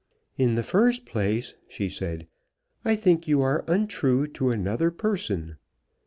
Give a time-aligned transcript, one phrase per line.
[0.35, 2.25] "In the first place," she said,
[2.83, 5.57] "I think you are untrue to another person."